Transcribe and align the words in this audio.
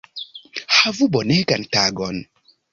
Havu 0.77 1.09
bonegan 1.17 1.69
tagon 1.79 2.21